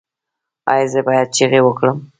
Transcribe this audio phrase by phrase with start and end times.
[0.71, 1.97] ایا زه باید چیغې وکړم؟